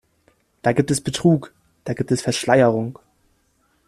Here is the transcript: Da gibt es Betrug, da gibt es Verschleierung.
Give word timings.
Da 0.63 0.73
gibt 0.73 0.89
es 0.89 0.99
Betrug, 0.99 1.53
da 1.83 1.93
gibt 1.93 2.09
es 2.11 2.23
Verschleierung. 2.23 2.97